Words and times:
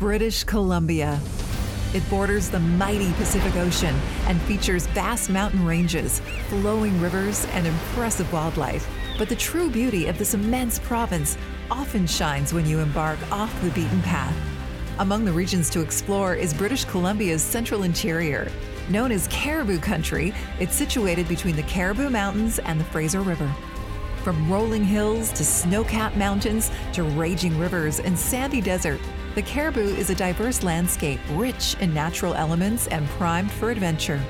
British 0.00 0.44
Columbia. 0.44 1.20
It 1.92 2.08
borders 2.08 2.48
the 2.48 2.58
mighty 2.58 3.12
Pacific 3.12 3.54
Ocean 3.56 3.94
and 4.28 4.40
features 4.40 4.86
vast 4.86 5.28
mountain 5.28 5.66
ranges, 5.66 6.22
flowing 6.48 6.98
rivers, 7.02 7.44
and 7.52 7.66
impressive 7.66 8.32
wildlife. 8.32 8.88
But 9.18 9.28
the 9.28 9.36
true 9.36 9.68
beauty 9.68 10.06
of 10.06 10.16
this 10.16 10.32
immense 10.32 10.78
province 10.78 11.36
often 11.70 12.06
shines 12.06 12.54
when 12.54 12.64
you 12.64 12.78
embark 12.78 13.18
off 13.30 13.54
the 13.60 13.68
beaten 13.72 14.00
path. 14.00 14.34
Among 15.00 15.26
the 15.26 15.32
regions 15.32 15.68
to 15.68 15.82
explore 15.82 16.34
is 16.34 16.54
British 16.54 16.86
Columbia's 16.86 17.42
central 17.42 17.82
interior. 17.82 18.50
Known 18.88 19.12
as 19.12 19.28
Cariboo 19.28 19.80
Country, 19.80 20.32
it's 20.58 20.74
situated 20.74 21.28
between 21.28 21.56
the 21.56 21.62
Cariboo 21.64 22.08
Mountains 22.08 22.58
and 22.60 22.80
the 22.80 22.84
Fraser 22.84 23.20
River. 23.20 23.54
From 24.24 24.50
rolling 24.50 24.84
hills 24.84 25.30
to 25.32 25.44
snow 25.44 25.84
capped 25.84 26.16
mountains 26.16 26.70
to 26.94 27.02
raging 27.02 27.58
rivers 27.58 28.00
and 28.00 28.18
sandy 28.18 28.62
desert, 28.62 29.00
the 29.34 29.42
Cariboo 29.42 29.80
is 29.80 30.10
a 30.10 30.14
diverse 30.14 30.62
landscape 30.62 31.20
rich 31.32 31.76
in 31.80 31.94
natural 31.94 32.34
elements 32.34 32.88
and 32.88 33.06
primed 33.10 33.50
for 33.50 33.70
adventure. 33.70 34.20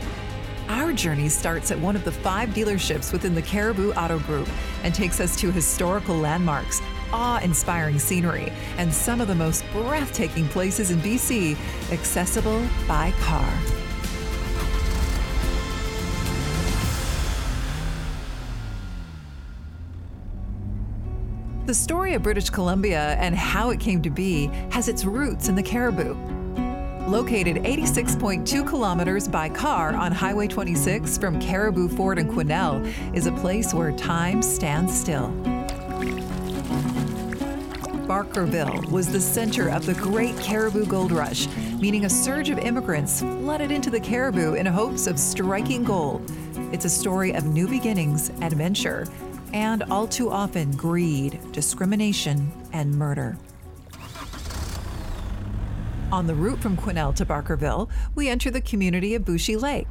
Our 0.69 0.93
journey 0.93 1.29
starts 1.29 1.71
at 1.71 1.81
one 1.81 1.97
of 1.97 2.05
the 2.05 2.13
five 2.13 2.51
dealerships 2.51 3.13
within 3.13 3.35
the 3.35 3.43
Cariboo 3.43 3.93
Auto 3.95 4.19
Group 4.21 4.49
and 4.85 4.95
takes 4.95 5.19
us 5.19 5.37
to 5.41 5.51
historical 5.51 6.17
landmarks, 6.17 6.81
awe 7.13 7.41
inspiring 7.43 7.99
scenery, 7.99 8.53
and 8.77 8.93
some 8.93 9.21
of 9.21 9.29
the 9.29 9.35
most 9.35 9.65
breathtaking 9.73 10.47
places 10.49 10.91
in 10.91 10.99
BC 11.01 11.57
accessible 11.91 12.65
by 12.87 13.11
car. 13.21 13.53
The 21.71 21.75
story 21.75 22.15
of 22.15 22.25
British 22.25 22.51
Columbia 22.51 23.15
and 23.21 23.33
how 23.33 23.71
it 23.71 23.79
came 23.79 24.03
to 24.03 24.11
be 24.11 24.49
has 24.73 24.89
its 24.89 25.05
roots 25.05 25.49
in 25.49 25.55
the 25.55 25.63
Cariboo. 25.63 26.15
Located 27.07 27.59
86.2 27.59 28.69
kilometers 28.69 29.29
by 29.29 29.51
car 29.51 29.95
on 29.95 30.11
Highway 30.11 30.48
26 30.48 31.17
from 31.17 31.41
Cariboo 31.41 31.89
Ford 31.89 32.19
and 32.19 32.29
Quesnel 32.29 33.15
is 33.15 33.29
a 33.29 33.33
place 33.35 33.73
where 33.73 33.93
time 33.93 34.43
stands 34.43 34.93
still. 34.93 35.29
Barkerville 38.09 38.91
was 38.91 39.13
the 39.13 39.21
center 39.21 39.69
of 39.69 39.87
the 39.87 39.95
Great 39.95 40.37
Cariboo 40.39 40.87
Gold 40.87 41.13
Rush, 41.13 41.47
meaning 41.79 42.05
a 42.05 42.11
surge 42.11 42.51
of 42.51 42.59
immigrants 42.59 43.21
flooded 43.21 43.71
into 43.71 43.91
the 43.91 44.01
Cariboo 44.01 44.55
in 44.55 44.67
hopes 44.67 45.07
of 45.07 45.21
striking 45.21 45.85
gold. 45.85 46.33
It's 46.73 46.85
a 46.85 46.91
story 46.91 47.33
of 47.33 47.45
new 47.45 47.69
beginnings, 47.69 48.31
adventure, 48.41 49.07
and 49.53 49.83
all 49.84 50.06
too 50.06 50.31
often 50.31 50.73
greed, 50.73 51.41
discrimination, 51.53 52.51
and 52.73 52.95
murder. 52.95 53.37
On 56.12 56.27
the 56.27 56.34
route 56.34 56.59
from 56.59 56.77
Quesnel 56.77 57.15
to 57.17 57.25
Barkerville, 57.25 57.89
we 58.15 58.29
enter 58.29 58.51
the 58.51 58.61
community 58.61 59.15
of 59.15 59.25
Bouchie 59.25 59.61
Lake. 59.61 59.87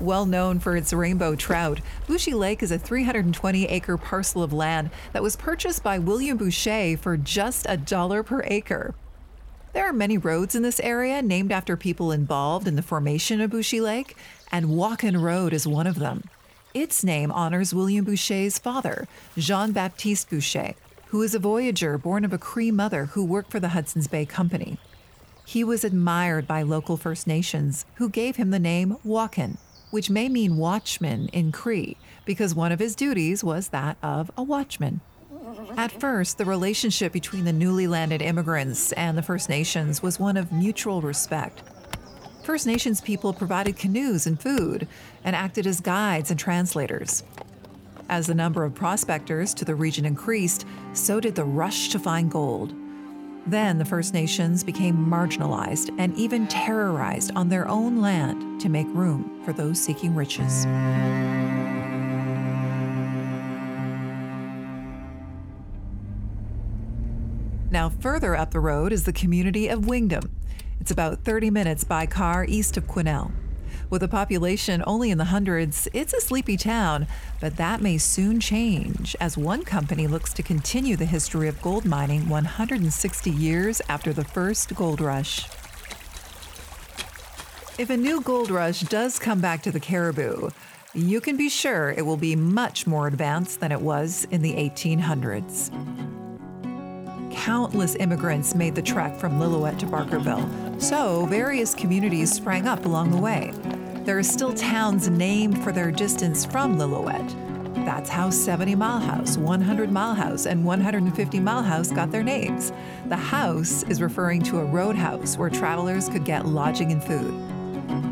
Well 0.00 0.26
known 0.26 0.60
for 0.60 0.76
its 0.76 0.92
rainbow 0.92 1.34
trout, 1.34 1.80
Bouchie 2.06 2.34
Lake 2.34 2.62
is 2.62 2.70
a 2.70 2.78
320 2.78 3.66
acre 3.66 3.96
parcel 3.96 4.42
of 4.42 4.52
land 4.52 4.90
that 5.12 5.22
was 5.22 5.36
purchased 5.36 5.82
by 5.82 5.98
William 5.98 6.36
Boucher 6.36 6.96
for 6.96 7.16
just 7.16 7.66
a 7.68 7.76
dollar 7.76 8.22
per 8.22 8.42
acre. 8.46 8.94
There 9.72 9.88
are 9.88 9.92
many 9.92 10.18
roads 10.18 10.54
in 10.54 10.62
this 10.62 10.80
area 10.80 11.20
named 11.22 11.52
after 11.52 11.76
people 11.76 12.10
involved 12.10 12.66
in 12.66 12.76
the 12.76 12.82
formation 12.82 13.40
of 13.40 13.50
Bouchie 13.50 13.80
Lake, 13.80 14.16
and 14.50 14.66
Walken 14.66 15.20
Road 15.20 15.52
is 15.52 15.66
one 15.66 15.86
of 15.86 15.98
them. 15.98 16.24
Its 16.78 17.02
name 17.02 17.32
honors 17.32 17.74
William 17.74 18.04
Boucher's 18.04 18.56
father, 18.56 19.08
Jean 19.36 19.72
Baptiste 19.72 20.30
Boucher, 20.30 20.74
who 21.06 21.22
is 21.22 21.34
a 21.34 21.40
voyager 21.40 21.98
born 21.98 22.24
of 22.24 22.32
a 22.32 22.38
Cree 22.38 22.70
mother 22.70 23.06
who 23.06 23.24
worked 23.24 23.50
for 23.50 23.58
the 23.58 23.70
Hudson's 23.70 24.06
Bay 24.06 24.24
Company. 24.24 24.78
He 25.44 25.64
was 25.64 25.82
admired 25.82 26.46
by 26.46 26.62
local 26.62 26.96
First 26.96 27.26
Nations, 27.26 27.84
who 27.94 28.08
gave 28.08 28.36
him 28.36 28.50
the 28.50 28.60
name 28.60 28.96
Wakan, 29.04 29.56
which 29.90 30.08
may 30.08 30.28
mean 30.28 30.56
watchman 30.56 31.26
in 31.32 31.50
Cree, 31.50 31.96
because 32.24 32.54
one 32.54 32.70
of 32.70 32.78
his 32.78 32.94
duties 32.94 33.42
was 33.42 33.70
that 33.70 33.96
of 34.00 34.30
a 34.36 34.44
watchman. 34.44 35.00
At 35.76 35.90
first, 35.90 36.38
the 36.38 36.44
relationship 36.44 37.12
between 37.12 37.44
the 37.44 37.52
newly 37.52 37.88
landed 37.88 38.22
immigrants 38.22 38.92
and 38.92 39.18
the 39.18 39.22
First 39.22 39.48
Nations 39.48 40.00
was 40.00 40.20
one 40.20 40.36
of 40.36 40.52
mutual 40.52 41.02
respect. 41.02 41.60
First 42.48 42.66
Nations 42.66 43.02
people 43.02 43.34
provided 43.34 43.76
canoes 43.76 44.26
and 44.26 44.40
food 44.40 44.88
and 45.22 45.36
acted 45.36 45.66
as 45.66 45.82
guides 45.82 46.30
and 46.30 46.40
translators. 46.40 47.22
As 48.08 48.26
the 48.26 48.34
number 48.34 48.64
of 48.64 48.74
prospectors 48.74 49.52
to 49.52 49.66
the 49.66 49.74
region 49.74 50.06
increased, 50.06 50.64
so 50.94 51.20
did 51.20 51.34
the 51.34 51.44
rush 51.44 51.90
to 51.90 51.98
find 51.98 52.30
gold. 52.30 52.72
Then 53.46 53.76
the 53.76 53.84
First 53.84 54.14
Nations 54.14 54.64
became 54.64 54.96
marginalized 54.96 55.94
and 55.98 56.16
even 56.16 56.46
terrorized 56.46 57.32
on 57.36 57.50
their 57.50 57.68
own 57.68 58.00
land 58.00 58.62
to 58.62 58.70
make 58.70 58.86
room 58.94 59.42
for 59.44 59.52
those 59.52 59.78
seeking 59.78 60.14
riches. 60.14 60.64
Now, 67.70 67.90
further 67.90 68.34
up 68.34 68.52
the 68.52 68.60
road 68.60 68.94
is 68.94 69.04
the 69.04 69.12
community 69.12 69.68
of 69.68 69.80
Wingdam. 69.80 70.30
It's 70.80 70.90
about 70.90 71.24
30 71.24 71.50
minutes 71.50 71.84
by 71.84 72.06
car 72.06 72.44
east 72.48 72.76
of 72.76 72.86
Quesnel. 72.86 73.32
With 73.90 74.02
a 74.02 74.08
population 74.08 74.82
only 74.86 75.10
in 75.10 75.18
the 75.18 75.26
hundreds, 75.26 75.88
it's 75.92 76.12
a 76.12 76.20
sleepy 76.20 76.56
town, 76.56 77.06
but 77.40 77.56
that 77.56 77.80
may 77.80 77.98
soon 77.98 78.38
change 78.38 79.16
as 79.20 79.36
one 79.36 79.64
company 79.64 80.06
looks 80.06 80.32
to 80.34 80.42
continue 80.42 80.96
the 80.96 81.04
history 81.04 81.48
of 81.48 81.60
gold 81.62 81.84
mining 81.84 82.28
160 82.28 83.30
years 83.30 83.82
after 83.88 84.12
the 84.12 84.24
first 84.24 84.74
gold 84.74 85.00
rush. 85.00 85.46
If 87.78 87.90
a 87.90 87.96
new 87.96 88.20
gold 88.20 88.50
rush 88.50 88.80
does 88.82 89.18
come 89.18 89.40
back 89.40 89.62
to 89.62 89.72
the 89.72 89.80
Cariboo, 89.80 90.50
you 90.94 91.20
can 91.20 91.36
be 91.36 91.48
sure 91.48 91.90
it 91.90 92.04
will 92.04 92.16
be 92.16 92.36
much 92.36 92.86
more 92.86 93.06
advanced 93.06 93.60
than 93.60 93.72
it 93.72 93.80
was 93.80 94.26
in 94.30 94.42
the 94.42 94.54
1800s 94.54 96.17
countless 97.48 97.94
immigrants 97.94 98.54
made 98.54 98.74
the 98.74 98.82
trek 98.82 99.16
from 99.16 99.38
Lillooet 99.40 99.78
to 99.78 99.86
Barkerville, 99.86 100.82
so 100.82 101.24
various 101.24 101.74
communities 101.74 102.30
sprang 102.30 102.68
up 102.68 102.84
along 102.84 103.10
the 103.10 103.16
way. 103.16 103.54
There 104.04 104.18
are 104.18 104.22
still 104.22 104.52
towns 104.52 105.08
named 105.08 105.64
for 105.64 105.72
their 105.72 105.90
distance 105.90 106.44
from 106.44 106.76
Lillooet. 106.76 107.26
That's 107.86 108.10
how 108.10 108.28
70 108.28 108.74
Mile 108.74 109.00
House, 109.00 109.38
100 109.38 109.90
Mile 109.90 110.14
House, 110.14 110.44
and 110.44 110.62
150 110.62 111.40
Mile 111.40 111.62
House 111.62 111.90
got 111.90 112.12
their 112.12 112.22
names. 112.22 112.70
The 113.06 113.16
house 113.16 113.82
is 113.84 114.02
referring 114.02 114.42
to 114.42 114.58
a 114.58 114.64
roadhouse 114.66 115.38
where 115.38 115.48
travelers 115.48 116.10
could 116.10 116.26
get 116.26 116.44
lodging 116.44 116.92
and 116.92 117.02
food. 117.02 117.32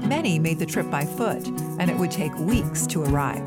Many 0.08 0.38
made 0.38 0.58
the 0.58 0.64
trip 0.64 0.90
by 0.90 1.04
foot, 1.04 1.46
and 1.78 1.90
it 1.90 1.96
would 1.98 2.10
take 2.10 2.34
weeks 2.38 2.86
to 2.86 3.02
arrive. 3.02 3.46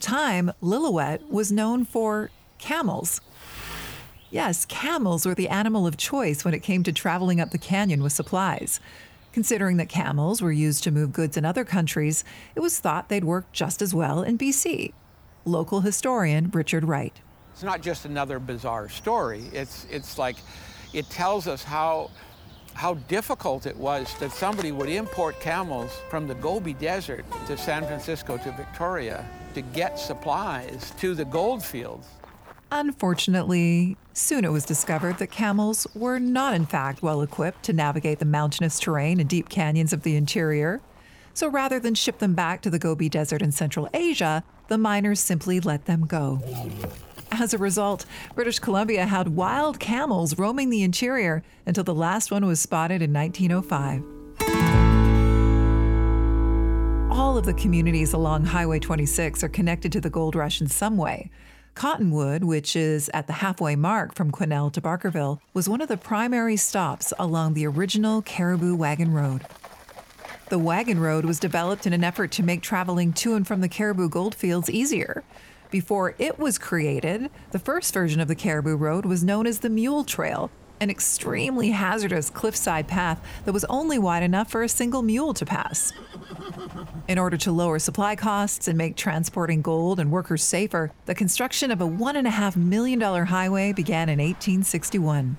Time, 0.00 0.52
Lillooet 0.62 1.28
was 1.28 1.52
known 1.52 1.84
for 1.84 2.30
camels. 2.58 3.20
Yes, 4.30 4.64
camels 4.64 5.26
were 5.26 5.34
the 5.34 5.48
animal 5.48 5.86
of 5.86 5.96
choice 5.96 6.44
when 6.44 6.54
it 6.54 6.62
came 6.62 6.82
to 6.84 6.92
traveling 6.92 7.40
up 7.40 7.50
the 7.50 7.58
canyon 7.58 8.02
with 8.02 8.12
supplies. 8.12 8.80
Considering 9.32 9.76
that 9.76 9.88
camels 9.88 10.42
were 10.42 10.52
used 10.52 10.84
to 10.84 10.90
move 10.90 11.12
goods 11.12 11.36
in 11.36 11.44
other 11.44 11.64
countries, 11.64 12.24
it 12.54 12.60
was 12.60 12.78
thought 12.78 13.08
they'd 13.08 13.24
work 13.24 13.50
just 13.52 13.82
as 13.82 13.94
well 13.94 14.22
in 14.22 14.38
BC. 14.38 14.92
Local 15.44 15.80
historian 15.80 16.50
Richard 16.52 16.84
Wright. 16.84 17.20
It's 17.52 17.62
not 17.62 17.82
just 17.82 18.04
another 18.04 18.38
bizarre 18.38 18.88
story. 18.88 19.44
It's, 19.52 19.86
it's 19.90 20.18
like 20.18 20.36
it 20.92 21.08
tells 21.10 21.46
us 21.46 21.64
how, 21.64 22.10
how 22.74 22.94
difficult 22.94 23.66
it 23.66 23.76
was 23.76 24.12
that 24.18 24.32
somebody 24.32 24.72
would 24.72 24.88
import 24.88 25.40
camels 25.40 25.90
from 26.08 26.26
the 26.26 26.34
Gobi 26.36 26.74
Desert 26.74 27.24
to 27.46 27.56
San 27.56 27.84
Francisco 27.84 28.36
to 28.38 28.52
Victoria 28.52 29.28
to 29.54 29.62
get 29.62 29.98
supplies 29.98 30.92
to 30.98 31.14
the 31.14 31.24
gold 31.24 31.62
fields. 31.62 32.06
Unfortunately, 32.72 33.96
soon 34.12 34.44
it 34.44 34.52
was 34.52 34.64
discovered 34.64 35.18
that 35.18 35.30
camels 35.30 35.86
were 35.94 36.20
not, 36.20 36.54
in 36.54 36.66
fact, 36.66 37.02
well 37.02 37.20
equipped 37.20 37.64
to 37.64 37.72
navigate 37.72 38.20
the 38.20 38.24
mountainous 38.24 38.78
terrain 38.78 39.18
and 39.18 39.28
deep 39.28 39.48
canyons 39.48 39.92
of 39.92 40.02
the 40.02 40.14
interior. 40.14 40.80
So 41.34 41.48
rather 41.48 41.80
than 41.80 41.94
ship 41.94 42.18
them 42.18 42.34
back 42.34 42.62
to 42.62 42.70
the 42.70 42.78
Gobi 42.78 43.08
Desert 43.08 43.42
in 43.42 43.50
Central 43.50 43.88
Asia, 43.92 44.44
the 44.68 44.78
miners 44.78 45.18
simply 45.18 45.58
let 45.58 45.86
them 45.86 46.06
go. 46.06 46.40
As 47.32 47.54
a 47.54 47.58
result, 47.58 48.06
British 48.34 48.58
Columbia 48.58 49.06
had 49.06 49.28
wild 49.28 49.80
camels 49.80 50.38
roaming 50.38 50.70
the 50.70 50.82
interior 50.82 51.42
until 51.66 51.84
the 51.84 51.94
last 51.94 52.30
one 52.30 52.46
was 52.46 52.60
spotted 52.60 53.02
in 53.02 53.12
1905 53.12 54.19
all 57.20 57.36
of 57.36 57.44
the 57.44 57.52
communities 57.52 58.14
along 58.14 58.46
Highway 58.46 58.78
26 58.78 59.44
are 59.44 59.48
connected 59.50 59.92
to 59.92 60.00
the 60.00 60.08
gold 60.08 60.34
rush 60.34 60.62
in 60.62 60.68
some 60.68 60.96
way. 60.96 61.30
Cottonwood, 61.74 62.44
which 62.44 62.74
is 62.74 63.10
at 63.12 63.26
the 63.26 63.34
halfway 63.34 63.76
mark 63.76 64.14
from 64.14 64.32
Quesnel 64.32 64.72
to 64.72 64.80
Barkerville, 64.80 65.38
was 65.52 65.68
one 65.68 65.82
of 65.82 65.88
the 65.88 65.98
primary 65.98 66.56
stops 66.56 67.12
along 67.18 67.52
the 67.52 67.66
original 67.66 68.22
Cariboo 68.22 68.74
Wagon 68.74 69.12
Road. 69.12 69.42
The 70.48 70.58
Wagon 70.58 70.98
Road 70.98 71.26
was 71.26 71.38
developed 71.38 71.86
in 71.86 71.92
an 71.92 72.04
effort 72.04 72.30
to 72.32 72.42
make 72.42 72.62
traveling 72.62 73.12
to 73.12 73.34
and 73.34 73.46
from 73.46 73.60
the 73.60 73.68
Cariboo 73.68 74.08
goldfields 74.08 74.70
easier. 74.70 75.22
Before 75.70 76.14
it 76.18 76.38
was 76.38 76.56
created, 76.56 77.30
the 77.50 77.58
first 77.58 77.92
version 77.92 78.20
of 78.20 78.28
the 78.28 78.34
Cariboo 78.34 78.76
Road 78.76 79.04
was 79.04 79.22
known 79.22 79.46
as 79.46 79.58
the 79.58 79.68
Mule 79.68 80.04
Trail, 80.04 80.50
an 80.80 80.90
extremely 80.90 81.70
hazardous 81.70 82.30
cliffside 82.30 82.88
path 82.88 83.20
that 83.44 83.52
was 83.52 83.64
only 83.66 83.98
wide 83.98 84.22
enough 84.22 84.50
for 84.50 84.62
a 84.62 84.68
single 84.68 85.02
mule 85.02 85.34
to 85.34 85.44
pass. 85.44 85.92
In 87.06 87.18
order 87.18 87.36
to 87.36 87.52
lower 87.52 87.78
supply 87.78 88.16
costs 88.16 88.66
and 88.66 88.78
make 88.78 88.96
transporting 88.96 89.62
gold 89.62 90.00
and 90.00 90.10
workers 90.10 90.42
safer, 90.42 90.92
the 91.06 91.14
construction 91.14 91.70
of 91.70 91.80
a 91.80 91.86
$1.5 91.86 92.56
million 92.56 93.00
highway 93.00 93.72
began 93.72 94.08
in 94.08 94.18
1861. 94.18 95.36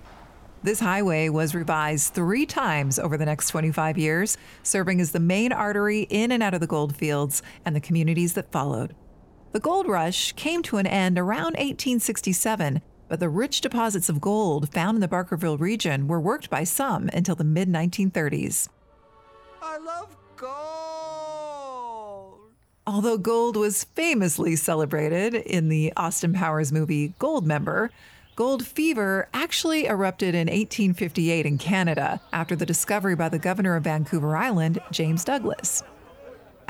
This 0.63 0.79
highway 0.79 1.27
was 1.27 1.55
revised 1.55 2.13
three 2.13 2.45
times 2.45 2.99
over 2.99 3.17
the 3.17 3.25
next 3.25 3.47
25 3.49 3.97
years, 3.97 4.37
serving 4.61 5.01
as 5.01 5.11
the 5.11 5.19
main 5.19 5.51
artery 5.51 6.01
in 6.01 6.31
and 6.31 6.43
out 6.43 6.53
of 6.53 6.61
the 6.61 6.67
gold 6.67 6.95
fields 6.95 7.41
and 7.65 7.75
the 7.75 7.81
communities 7.81 8.33
that 8.33 8.51
followed. 8.51 8.93
The 9.53 9.59
gold 9.59 9.87
rush 9.87 10.33
came 10.33 10.61
to 10.63 10.77
an 10.77 10.85
end 10.85 11.17
around 11.17 11.55
1867, 11.57 12.81
but 13.11 13.19
the 13.19 13.27
rich 13.27 13.59
deposits 13.59 14.07
of 14.07 14.21
gold 14.21 14.71
found 14.71 14.95
in 14.95 15.01
the 15.01 15.07
Barkerville 15.09 15.59
region 15.59 16.07
were 16.07 16.21
worked 16.21 16.49
by 16.49 16.63
some 16.63 17.09
until 17.09 17.35
the 17.35 17.43
mid 17.43 17.67
1930s. 17.67 18.69
I 19.61 19.77
love 19.79 20.15
gold. 20.37 20.53
Although 22.87 23.17
gold 23.17 23.57
was 23.57 23.83
famously 23.83 24.55
celebrated 24.55 25.35
in 25.35 25.67
the 25.67 25.91
Austin 25.97 26.31
Powers 26.31 26.71
movie 26.71 27.13
Goldmember, 27.19 27.89
gold 28.37 28.65
fever 28.65 29.27
actually 29.33 29.87
erupted 29.87 30.33
in 30.33 30.47
1858 30.47 31.45
in 31.45 31.57
Canada 31.57 32.21
after 32.31 32.55
the 32.55 32.65
discovery 32.65 33.15
by 33.15 33.27
the 33.27 33.37
governor 33.37 33.75
of 33.75 33.83
Vancouver 33.83 34.37
Island, 34.37 34.79
James 34.89 35.25
Douglas. 35.25 35.83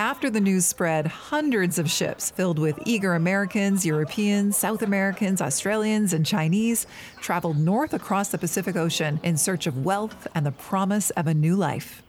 After 0.02 0.32
the 0.32 0.42
news 0.42 0.66
spread, 0.66 1.06
hundreds 1.06 1.78
of 1.78 1.88
ships 1.88 2.32
filled 2.32 2.58
with 2.58 2.80
eager 2.88 3.14
Americans, 3.14 3.86
Europeans, 3.86 4.58
South 4.58 4.82
Americans, 4.82 5.44
Australians, 5.44 6.12
and 6.12 6.26
Chinese 6.26 6.88
traveled 7.20 7.60
north 7.60 7.94
across 7.94 8.30
the 8.30 8.40
Pacific 8.40 8.76
Ocean 8.76 9.20
in 9.22 9.38
search 9.38 9.68
of 9.68 9.86
wealth 9.86 10.28
and 10.34 10.44
the 10.44 10.52
promise 10.52 11.12
of 11.12 11.28
a 11.28 11.36
new 11.36 11.56
life. 11.56 12.02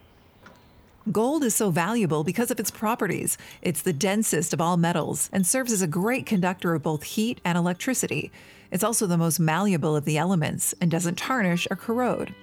Gold 1.12 1.44
is 1.44 1.54
so 1.54 1.68
valuable 1.68 2.24
because 2.24 2.50
of 2.50 2.58
its 2.58 2.70
properties. 2.70 3.36
It's 3.60 3.82
the 3.82 3.92
densest 3.92 4.54
of 4.54 4.60
all 4.62 4.78
metals 4.78 5.28
and 5.30 5.46
serves 5.46 5.70
as 5.70 5.82
a 5.82 5.86
great 5.86 6.24
conductor 6.24 6.74
of 6.74 6.82
both 6.82 7.02
heat 7.02 7.42
and 7.44 7.58
electricity. 7.58 8.32
It's 8.70 8.84
also 8.84 9.06
the 9.06 9.18
most 9.18 9.38
malleable 9.38 9.94
of 9.94 10.06
the 10.06 10.16
elements 10.16 10.74
and 10.80 10.90
doesn't 10.90 11.18
tarnish 11.18 11.68
or 11.70 11.76
corrode. 11.76 12.34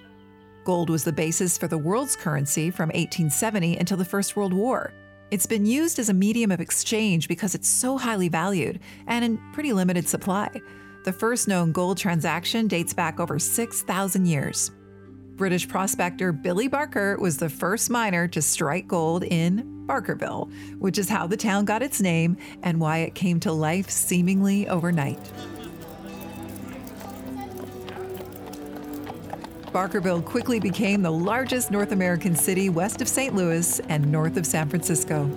Gold 0.64 0.90
was 0.90 1.02
the 1.02 1.12
basis 1.12 1.58
for 1.58 1.66
the 1.66 1.76
world's 1.76 2.14
currency 2.14 2.70
from 2.70 2.90
1870 2.90 3.78
until 3.78 3.96
the 3.96 4.04
First 4.04 4.36
World 4.36 4.52
War. 4.52 4.92
It's 5.30 5.46
been 5.46 5.64
used 5.64 6.00
as 6.00 6.08
a 6.08 6.14
medium 6.14 6.50
of 6.50 6.60
exchange 6.60 7.28
because 7.28 7.54
it's 7.54 7.68
so 7.68 7.96
highly 7.96 8.28
valued 8.28 8.80
and 9.06 9.24
in 9.24 9.38
pretty 9.52 9.72
limited 9.72 10.08
supply. 10.08 10.50
The 11.04 11.12
first 11.12 11.46
known 11.46 11.70
gold 11.70 11.98
transaction 11.98 12.66
dates 12.66 12.92
back 12.92 13.20
over 13.20 13.38
6,000 13.38 14.26
years. 14.26 14.72
British 15.36 15.68
prospector 15.68 16.32
Billy 16.32 16.66
Barker 16.66 17.16
was 17.20 17.36
the 17.36 17.48
first 17.48 17.90
miner 17.90 18.26
to 18.26 18.42
strike 18.42 18.88
gold 18.88 19.22
in 19.22 19.86
Barkerville, 19.86 20.52
which 20.80 20.98
is 20.98 21.08
how 21.08 21.28
the 21.28 21.36
town 21.36 21.64
got 21.64 21.80
its 21.80 22.00
name 22.00 22.36
and 22.64 22.80
why 22.80 22.98
it 22.98 23.14
came 23.14 23.38
to 23.40 23.52
life 23.52 23.88
seemingly 23.88 24.68
overnight. 24.68 25.20
Barkerville 29.72 30.24
quickly 30.24 30.58
became 30.58 31.00
the 31.00 31.12
largest 31.12 31.70
North 31.70 31.92
American 31.92 32.34
city 32.34 32.68
west 32.68 33.00
of 33.00 33.06
St. 33.06 33.36
Louis 33.36 33.80
and 33.88 34.10
north 34.10 34.36
of 34.36 34.44
San 34.44 34.68
Francisco. 34.68 35.30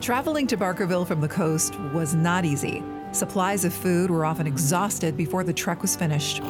Traveling 0.00 0.46
to 0.46 0.56
Barkerville 0.56 1.04
from 1.04 1.20
the 1.20 1.28
coast 1.28 1.76
was 1.92 2.14
not 2.14 2.44
easy. 2.44 2.80
Supplies 3.10 3.64
of 3.64 3.74
food 3.74 4.08
were 4.08 4.24
often 4.24 4.46
exhausted 4.46 5.16
before 5.16 5.42
the 5.42 5.52
trek 5.52 5.82
was 5.82 5.96
finished. 5.96 6.42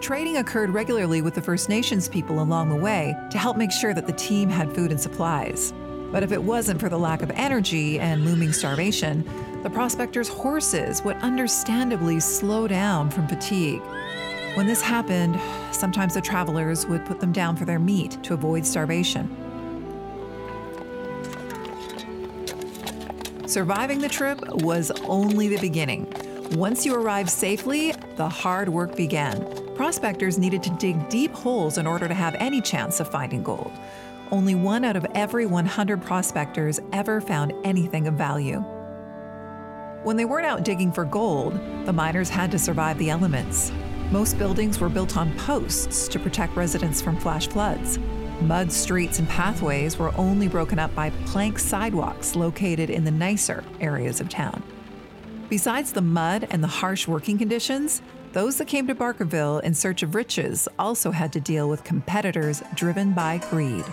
Trading 0.00 0.38
occurred 0.38 0.70
regularly 0.70 1.20
with 1.20 1.34
the 1.34 1.42
First 1.42 1.68
Nations 1.68 2.08
people 2.08 2.40
along 2.42 2.70
the 2.70 2.76
way 2.76 3.14
to 3.30 3.36
help 3.36 3.58
make 3.58 3.70
sure 3.70 3.92
that 3.92 4.06
the 4.06 4.14
team 4.14 4.48
had 4.48 4.74
food 4.74 4.92
and 4.92 5.00
supplies. 5.00 5.74
But 6.10 6.22
if 6.22 6.32
it 6.32 6.42
wasn't 6.42 6.80
for 6.80 6.88
the 6.88 6.98
lack 6.98 7.20
of 7.22 7.30
energy 7.32 8.00
and 8.00 8.24
looming 8.24 8.54
starvation, 8.54 9.24
the 9.62 9.70
prospectors' 9.70 10.28
horses 10.28 11.02
would 11.04 11.16
understandably 11.16 12.18
slow 12.18 12.66
down 12.66 13.10
from 13.10 13.28
fatigue. 13.28 13.82
When 14.54 14.66
this 14.66 14.82
happened, 14.82 15.40
sometimes 15.70 16.12
the 16.12 16.20
travelers 16.20 16.86
would 16.86 17.06
put 17.06 17.20
them 17.20 17.32
down 17.32 17.56
for 17.56 17.64
their 17.64 17.78
meat 17.78 18.22
to 18.24 18.34
avoid 18.34 18.66
starvation. 18.66 19.34
Surviving 23.46 23.98
the 23.98 24.10
trip 24.10 24.38
was 24.62 24.90
only 25.04 25.48
the 25.48 25.58
beginning. 25.58 26.06
Once 26.52 26.84
you 26.84 26.94
arrived 26.94 27.30
safely, 27.30 27.92
the 28.16 28.28
hard 28.28 28.68
work 28.68 28.94
began. 28.94 29.42
Prospectors 29.74 30.38
needed 30.38 30.62
to 30.64 30.70
dig 30.78 31.08
deep 31.08 31.32
holes 31.32 31.78
in 31.78 31.86
order 31.86 32.06
to 32.06 32.14
have 32.14 32.34
any 32.34 32.60
chance 32.60 33.00
of 33.00 33.10
finding 33.10 33.42
gold. 33.42 33.72
Only 34.30 34.54
one 34.54 34.84
out 34.84 34.96
of 34.96 35.06
every 35.14 35.46
100 35.46 36.02
prospectors 36.02 36.78
ever 36.92 37.22
found 37.22 37.54
anything 37.64 38.06
of 38.06 38.14
value. 38.14 38.60
When 40.02 40.18
they 40.18 40.26
weren't 40.26 40.46
out 40.46 40.62
digging 40.62 40.92
for 40.92 41.06
gold, 41.06 41.54
the 41.86 41.92
miners 41.92 42.28
had 42.28 42.50
to 42.50 42.58
survive 42.58 42.98
the 42.98 43.08
elements. 43.08 43.72
Most 44.12 44.36
buildings 44.38 44.78
were 44.78 44.90
built 44.90 45.16
on 45.16 45.34
posts 45.38 46.06
to 46.08 46.18
protect 46.18 46.54
residents 46.54 47.00
from 47.00 47.16
flash 47.16 47.48
floods. 47.48 47.98
Mud 48.42 48.70
streets 48.70 49.18
and 49.18 49.26
pathways 49.26 49.98
were 49.98 50.14
only 50.18 50.48
broken 50.48 50.78
up 50.78 50.94
by 50.94 51.08
plank 51.24 51.58
sidewalks 51.58 52.36
located 52.36 52.90
in 52.90 53.04
the 53.04 53.10
nicer 53.10 53.64
areas 53.80 54.20
of 54.20 54.28
town. 54.28 54.62
Besides 55.48 55.92
the 55.92 56.02
mud 56.02 56.46
and 56.50 56.62
the 56.62 56.68
harsh 56.68 57.08
working 57.08 57.38
conditions, 57.38 58.02
those 58.32 58.58
that 58.58 58.66
came 58.66 58.86
to 58.86 58.94
Barkerville 58.94 59.62
in 59.62 59.72
search 59.72 60.02
of 60.02 60.14
riches 60.14 60.68
also 60.78 61.10
had 61.10 61.32
to 61.32 61.40
deal 61.40 61.70
with 61.70 61.82
competitors 61.82 62.62
driven 62.74 63.14
by 63.14 63.38
greed. 63.48 63.86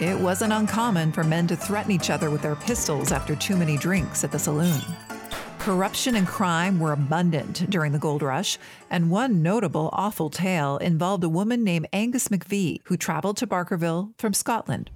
It 0.00 0.18
wasn't 0.18 0.54
uncommon 0.54 1.12
for 1.12 1.24
men 1.24 1.46
to 1.48 1.56
threaten 1.56 1.92
each 1.92 2.08
other 2.08 2.30
with 2.30 2.40
their 2.40 2.56
pistols 2.56 3.12
after 3.12 3.36
too 3.36 3.58
many 3.58 3.76
drinks 3.76 4.24
at 4.24 4.32
the 4.32 4.38
saloon. 4.38 4.80
Corruption 5.62 6.16
and 6.16 6.26
crime 6.26 6.80
were 6.80 6.90
abundant 6.90 7.70
during 7.70 7.92
the 7.92 7.98
gold 8.00 8.20
rush, 8.20 8.58
and 8.90 9.12
one 9.12 9.42
notable 9.44 9.90
awful 9.92 10.28
tale 10.28 10.76
involved 10.78 11.22
a 11.22 11.28
woman 11.28 11.62
named 11.62 11.86
Angus 11.92 12.26
McVie 12.26 12.80
who 12.86 12.96
traveled 12.96 13.36
to 13.36 13.46
Barkerville 13.46 14.12
from 14.18 14.34
Scotland. 14.34 14.90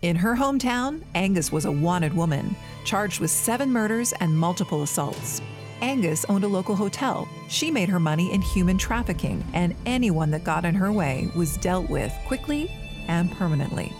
In 0.00 0.16
her 0.16 0.36
hometown, 0.36 1.02
Angus 1.14 1.52
was 1.52 1.66
a 1.66 1.70
wanted 1.70 2.14
woman, 2.14 2.56
charged 2.86 3.20
with 3.20 3.30
seven 3.30 3.70
murders 3.70 4.14
and 4.20 4.34
multiple 4.34 4.82
assaults. 4.82 5.42
Angus 5.82 6.24
owned 6.30 6.44
a 6.44 6.48
local 6.48 6.76
hotel. 6.76 7.28
She 7.50 7.70
made 7.70 7.90
her 7.90 8.00
money 8.00 8.32
in 8.32 8.40
human 8.40 8.78
trafficking, 8.78 9.44
and 9.52 9.76
anyone 9.84 10.30
that 10.30 10.44
got 10.44 10.64
in 10.64 10.74
her 10.76 10.90
way 10.90 11.30
was 11.36 11.58
dealt 11.58 11.90
with 11.90 12.10
quickly 12.26 12.70
and 13.06 13.30
permanently. 13.32 13.92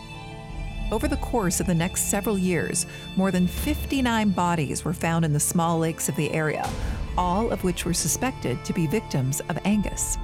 Over 0.92 1.06
the 1.06 1.16
course 1.18 1.61
of 1.61 1.66
the 1.66 1.75
next 1.75 2.11
several 2.11 2.37
years, 2.37 2.85
more 3.14 3.30
than 3.30 3.47
59 3.47 4.30
bodies 4.30 4.85
were 4.85 4.92
found 4.92 5.25
in 5.25 5.32
the 5.32 5.38
small 5.38 5.78
lakes 5.78 6.09
of 6.09 6.16
the 6.16 6.32
area, 6.32 6.68
all 7.16 7.52
of 7.52 7.62
which 7.62 7.85
were 7.85 7.94
suspected 7.94 8.64
to 8.64 8.73
be 8.73 8.88
victims 8.88 9.40
of 9.49 9.59
Angus. 9.64 10.16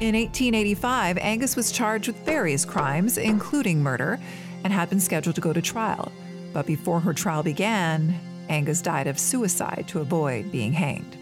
In 0.00 0.14
1885, 0.14 1.16
Angus 1.16 1.56
was 1.56 1.72
charged 1.72 2.08
with 2.08 2.26
various 2.26 2.66
crimes, 2.66 3.16
including 3.16 3.82
murder, 3.82 4.20
and 4.64 4.72
had 4.72 4.90
been 4.90 5.00
scheduled 5.00 5.36
to 5.36 5.40
go 5.40 5.54
to 5.54 5.62
trial. 5.62 6.12
But 6.52 6.66
before 6.66 7.00
her 7.00 7.14
trial 7.14 7.42
began, 7.42 8.20
Angus 8.50 8.82
died 8.82 9.06
of 9.06 9.18
suicide 9.18 9.86
to 9.88 10.00
avoid 10.00 10.52
being 10.52 10.74
hanged. 10.74 11.16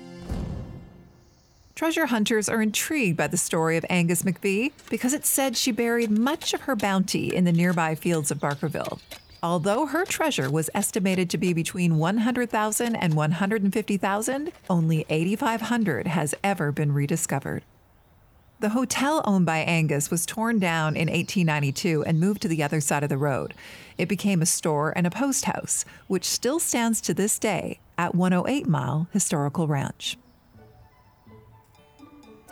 Treasure 1.75 2.07
hunters 2.07 2.49
are 2.49 2.62
intrigued 2.62 3.16
by 3.16 3.26
the 3.26 3.37
story 3.37 3.76
of 3.76 3.85
Angus 3.90 4.23
McVie 4.23 4.71
because 4.88 5.12
it's 5.12 5.28
said 5.28 5.57
she 5.57 5.73
buried 5.73 6.09
much 6.09 6.54
of 6.54 6.62
her 6.62 6.76
bounty 6.76 7.35
in 7.35 7.45
the 7.45 7.52
nearby 7.52 7.97
fields 7.97 8.31
of 8.31 8.38
Barkerville. 8.38 9.00
Although 9.43 9.87
her 9.87 10.04
treasure 10.04 10.49
was 10.49 10.71
estimated 10.73 11.28
to 11.31 11.37
be 11.37 11.52
between 11.52 11.99
100,000 11.99 12.95
and 12.95 13.14
150,000, 13.14 14.52
only 14.71 15.04
8,500 15.09 16.07
has 16.07 16.33
ever 16.45 16.71
been 16.71 16.93
rediscovered. 16.93 17.64
The 18.61 18.69
hotel 18.69 19.21
owned 19.25 19.45
by 19.45 19.59
Angus 19.59 20.12
was 20.12 20.25
torn 20.25 20.61
down 20.61 20.95
in 20.95 21.09
1892 21.09 22.04
and 22.04 22.21
moved 22.21 22.40
to 22.43 22.49
the 22.49 22.62
other 22.62 22.81
side 22.81 23.02
of 23.02 23.09
the 23.09 23.19
road. 23.19 23.52
It 23.99 24.09
became 24.09 24.40
a 24.40 24.47
store 24.47 24.93
and 24.95 25.09
a 25.09 25.11
post 25.11 25.47
house, 25.47 25.85
which 26.07 26.25
still 26.25 26.61
stands 26.61 27.00
to 27.00 27.12
this 27.12 27.37
day 27.37 27.81
at 27.99 28.14
108 28.14 28.69
Mile 28.69 29.09
Historical 29.12 29.66
Ranch. 29.66 30.16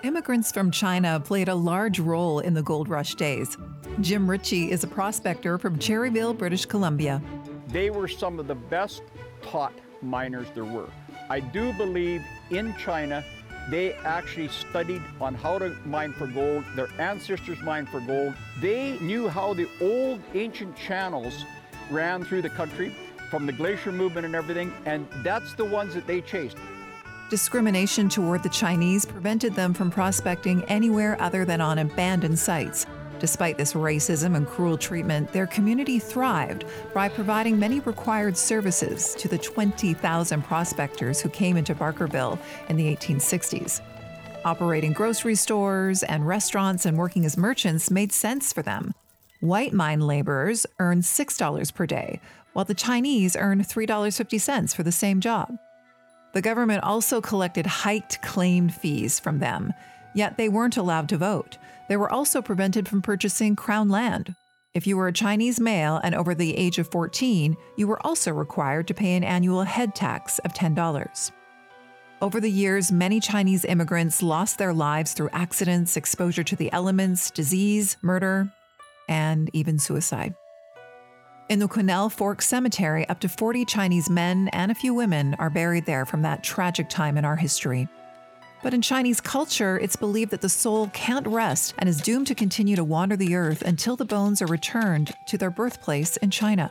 Immigrants 0.03 0.51
from 0.51 0.73
China 0.73 1.21
played 1.21 1.49
a 1.49 1.55
large 1.55 2.01
role 2.01 2.41
in 2.41 2.55
the 2.55 2.63
gold 2.63 2.89
rush 2.89 3.15
days. 3.15 3.57
Jim 4.01 4.29
Ritchie 4.29 4.73
is 4.73 4.83
a 4.83 4.89
prospector 4.89 5.59
from 5.59 5.79
Cherryville, 5.79 6.37
British 6.37 6.67
Columbia. 6.67 7.23
They 7.69 7.89
were 7.89 8.09
some 8.09 8.41
of 8.41 8.49
the 8.49 8.57
best 8.57 9.03
taught 9.43 9.73
miners 10.01 10.49
there 10.55 10.65
were. 10.65 10.89
I 11.31 11.39
do 11.39 11.73
believe 11.75 12.21
in 12.51 12.75
China 12.77 13.25
they 13.71 13.93
actually 13.93 14.49
studied 14.49 15.03
on 15.21 15.37
how 15.37 15.59
to 15.59 15.77
mine 15.85 16.13
for 16.15 16.27
gold. 16.27 16.65
Their 16.75 16.89
ancestors 16.99 17.61
mined 17.63 17.89
for 17.89 18.01
gold. 18.01 18.35
They 18.61 18.99
knew 18.99 19.29
how 19.29 19.55
the 19.55 19.69
old 19.81 20.21
ancient 20.35 20.77
channels 20.77 21.45
ran 21.93 22.25
through 22.25 22.43
the 22.43 22.51
country. 22.51 22.93
from 23.33 23.47
the 23.47 23.53
glacier 23.53 23.91
movement 23.91 24.27
and 24.27 24.35
everything, 24.35 24.71
and 24.85 25.09
that's 25.23 25.55
the 25.55 25.65
ones 25.65 25.95
that 25.95 26.07
they 26.07 26.21
chased. 26.21 26.59
Discrimination 27.33 28.11
toward 28.11 28.43
the 28.43 28.51
Chinese 28.51 29.07
prevented 29.07 29.55
them 29.55 29.73
from 29.73 29.91
prospecting 29.91 30.63
anywhere 30.65 31.17
other 31.19 31.47
than 31.47 31.63
on 31.63 31.79
abandoned 31.79 32.39
sites. 32.39 32.85
Despite 33.21 33.57
this 33.57 33.73
racism 33.73 34.37
and 34.37 34.47
cruel 34.47 34.77
treatment, 34.77 35.33
their 35.33 35.47
community 35.47 35.99
thrived 35.99 36.67
by 36.93 37.09
providing 37.09 37.59
many 37.59 37.81
required 37.81 38.37
services 38.37 39.15
to 39.15 39.29
the 39.29 39.39
20,000 39.39 40.43
prospectors 40.43 41.23
who 41.23 41.31
came 41.31 41.57
into 41.57 41.75
Barkerville 41.75 42.39
in 42.69 42.77
the 42.77 42.95
1860s. 42.95 43.81
Operating 44.45 44.93
grocery 44.93 45.35
stores 45.35 46.03
and 46.03 46.29
restaurants 46.29 46.85
and 46.85 46.99
working 46.99 47.25
as 47.25 47.39
merchants 47.39 47.91
made 47.91 48.13
sense 48.13 48.53
for 48.53 48.61
them. 48.61 48.93
White 49.41 49.73
mine 49.73 50.01
laborers 50.01 50.67
earned 50.79 51.05
$6 51.05 51.75
per 51.75 51.87
day, 51.87 52.21
while 52.53 52.67
the 52.67 52.75
Chinese 52.75 53.37
earned 53.37 53.63
$3.50 53.63 54.77
for 54.77 54.83
the 54.83 54.93
same 54.93 55.19
job. 55.19 55.57
The 56.33 56.43
government 56.43 56.83
also 56.83 57.21
collected 57.21 57.67
hiked 57.67 58.23
claimed 58.23 58.75
fees 58.75 59.21
from 59.21 59.39
them, 59.39 59.73
yet 60.15 60.37
they 60.37 60.49
weren't 60.49 60.77
allowed 60.77 61.09
to 61.11 61.19
vote. 61.19 61.59
They 61.89 61.97
were 61.97 62.11
also 62.11 62.41
prevented 62.41 62.89
from 62.89 63.03
purchasing 63.03 63.55
crown 63.55 63.89
land. 63.89 64.35
If 64.75 64.87
you 64.87 64.97
were 64.97 65.09
a 65.09 65.13
Chinese 65.13 65.61
male 65.61 66.01
and 66.03 66.15
over 66.15 66.35
the 66.35 66.57
age 66.57 66.79
of 66.79 66.91
14, 66.91 67.57
you 67.77 67.87
were 67.87 68.05
also 68.07 68.33
required 68.33 68.89
to 68.89 68.95
pay 68.95 69.15
an 69.15 69.25
annual 69.25 69.65
head 69.65 69.95
tax 69.95 70.39
of 70.39 70.55
$10. 70.55 71.33
Over 72.23 72.41
the 72.41 72.51
years, 72.51 72.91
many 72.91 73.21
Chinese 73.21 73.67
immigrants 73.67 74.23
lost 74.23 74.57
their 74.57 74.73
lives 74.73 75.13
through 75.13 75.29
accidents, 75.33 75.97
exposure 75.97 76.45
to 76.45 76.57
the 76.57 76.73
elements, 76.73 77.31
disease, 77.31 77.99
murder, 78.01 78.51
and 79.09 79.51
even 79.53 79.79
suicide. 79.79 80.35
In 81.53 81.59
the 81.59 81.69
Quesnel 81.69 82.11
Fork 82.11 82.41
Cemetery, 82.41 83.07
up 83.11 83.21
to 83.21 83.29
40 83.29 83.67
Chinese 83.67 84.09
men 84.09 84.49
and 84.55 84.73
a 84.73 84.75
few 84.75 84.95
women 84.95 85.35
are 85.35 85.51
buried 85.51 85.85
there 85.85 86.07
from 86.07 86.23
that 86.23 86.43
tragic 86.43 86.89
time 86.89 87.19
in 87.19 87.27
our 87.27 87.37
history. 87.37 87.89
But 88.63 88.73
in 88.73 88.81
Chinese 88.81 89.21
culture, 89.21 89.79
it's 89.79 89.95
believed 89.95 90.31
that 90.31 90.41
the 90.41 90.49
soul 90.49 90.89
can't 90.95 91.27
rest 91.27 91.75
and 91.77 91.91
is 91.91 92.01
doomed 92.01 92.29
to 92.29 92.35
continue 92.35 92.75
to 92.75 92.85
wander 92.85 93.19
the 93.19 93.35
earth 93.35 93.61
until 93.61 93.97
the 93.97 94.07
bones 94.07 94.41
are 94.41 94.47
returned 94.47 95.13
to 95.27 95.37
their 95.37 95.51
birthplace 95.51 96.17
in 96.17 96.31
China. 96.31 96.71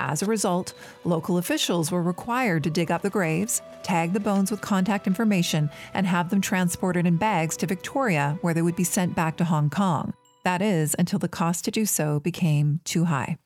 As 0.00 0.22
a 0.22 0.26
result, 0.26 0.72
local 1.04 1.36
officials 1.36 1.92
were 1.92 2.02
required 2.02 2.64
to 2.64 2.70
dig 2.70 2.90
up 2.90 3.02
the 3.02 3.10
graves, 3.10 3.60
tag 3.82 4.14
the 4.14 4.18
bones 4.18 4.50
with 4.50 4.62
contact 4.62 5.06
information, 5.06 5.68
and 5.92 6.06
have 6.06 6.30
them 6.30 6.40
transported 6.40 7.06
in 7.06 7.18
bags 7.18 7.54
to 7.58 7.66
Victoria, 7.66 8.38
where 8.40 8.54
they 8.54 8.62
would 8.62 8.76
be 8.76 8.82
sent 8.82 9.14
back 9.14 9.36
to 9.36 9.44
Hong 9.44 9.68
Kong. 9.68 10.14
That 10.42 10.62
is, 10.62 10.96
until 10.98 11.18
the 11.18 11.28
cost 11.28 11.66
to 11.66 11.70
do 11.70 11.84
so 11.84 12.18
became 12.18 12.80
too 12.84 13.04
high. 13.04 13.36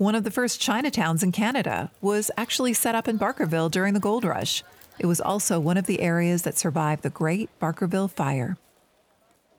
One 0.00 0.14
of 0.14 0.24
the 0.24 0.30
first 0.30 0.62
Chinatowns 0.62 1.22
in 1.22 1.30
Canada 1.30 1.90
was 2.00 2.30
actually 2.38 2.72
set 2.72 2.94
up 2.94 3.06
in 3.06 3.18
Barkerville 3.18 3.70
during 3.70 3.92
the 3.92 4.00
gold 4.00 4.24
rush. 4.24 4.64
It 4.98 5.04
was 5.04 5.20
also 5.20 5.60
one 5.60 5.76
of 5.76 5.84
the 5.84 6.00
areas 6.00 6.40
that 6.44 6.56
survived 6.56 7.02
the 7.02 7.10
Great 7.10 7.50
Barkerville 7.60 8.10
Fire. 8.10 8.56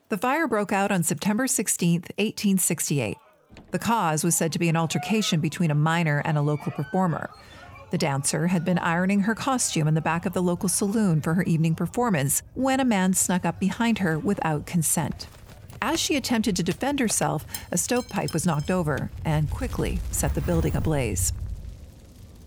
The 0.08 0.18
fire 0.18 0.48
broke 0.48 0.72
out 0.72 0.90
on 0.90 1.04
September 1.04 1.46
16, 1.46 1.92
1868. 2.18 3.16
The 3.70 3.78
cause 3.78 4.24
was 4.24 4.34
said 4.34 4.50
to 4.50 4.58
be 4.58 4.68
an 4.68 4.76
altercation 4.76 5.38
between 5.38 5.70
a 5.70 5.76
miner 5.76 6.20
and 6.24 6.36
a 6.36 6.42
local 6.42 6.72
performer. 6.72 7.30
The 7.92 7.98
dancer 7.98 8.48
had 8.48 8.64
been 8.64 8.78
ironing 8.78 9.20
her 9.20 9.36
costume 9.36 9.86
in 9.86 9.94
the 9.94 10.00
back 10.00 10.26
of 10.26 10.32
the 10.32 10.42
local 10.42 10.68
saloon 10.68 11.20
for 11.20 11.34
her 11.34 11.44
evening 11.44 11.76
performance 11.76 12.42
when 12.54 12.80
a 12.80 12.84
man 12.84 13.14
snuck 13.14 13.44
up 13.44 13.60
behind 13.60 13.98
her 13.98 14.18
without 14.18 14.66
consent. 14.66 15.28
As 15.84 15.98
she 15.98 16.14
attempted 16.14 16.54
to 16.54 16.62
defend 16.62 17.00
herself, 17.00 17.44
a 17.72 17.76
stovepipe 17.76 18.32
was 18.32 18.46
knocked 18.46 18.70
over 18.70 19.10
and 19.24 19.50
quickly 19.50 19.98
set 20.12 20.36
the 20.36 20.40
building 20.40 20.76
ablaze. 20.76 21.32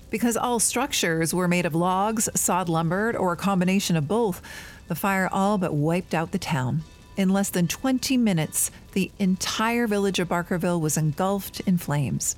Because 0.09 0.37
all 0.37 0.61
structures 0.61 1.33
were 1.33 1.49
made 1.49 1.65
of 1.65 1.75
logs, 1.75 2.29
sawed 2.33 2.69
lumber, 2.69 3.13
or 3.17 3.33
a 3.33 3.37
combination 3.37 3.97
of 3.97 4.07
both, 4.07 4.41
the 4.87 4.95
fire 4.95 5.27
all 5.33 5.57
but 5.57 5.73
wiped 5.73 6.13
out 6.13 6.31
the 6.31 6.39
town. 6.39 6.83
In 7.17 7.27
less 7.27 7.49
than 7.49 7.67
20 7.67 8.15
minutes, 8.15 8.71
the 8.93 9.11
entire 9.19 9.85
village 9.85 10.19
of 10.19 10.29
Barkerville 10.29 10.79
was 10.79 10.95
engulfed 10.95 11.59
in 11.59 11.77
flames. 11.77 12.37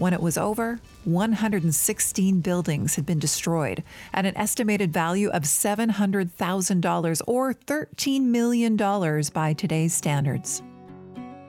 When 0.00 0.14
it 0.14 0.22
was 0.22 0.38
over, 0.38 0.80
116 1.04 2.40
buildings 2.40 2.94
had 2.94 3.04
been 3.04 3.18
destroyed 3.18 3.84
at 4.14 4.24
an 4.24 4.34
estimated 4.34 4.94
value 4.94 5.28
of 5.28 5.42
$700,000 5.42 7.22
or 7.26 7.52
$13 7.52 8.22
million 8.22 8.76
by 8.76 9.52
today's 9.52 9.92
standards. 9.92 10.62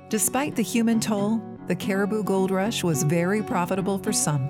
Despite 0.09 0.57
the 0.57 0.63
human 0.63 0.99
toll, 0.99 1.41
the 1.67 1.75
Cariboo 1.77 2.25
Gold 2.25 2.51
Rush 2.51 2.83
was 2.83 3.03
very 3.03 3.41
profitable 3.41 3.99
for 3.99 4.11
some. 4.11 4.45